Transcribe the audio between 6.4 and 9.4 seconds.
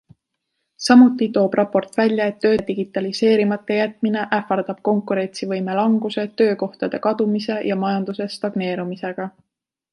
töökohtade kadumise ja majanduse stagneerumisega.